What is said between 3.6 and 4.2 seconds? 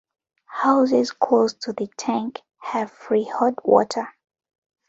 water.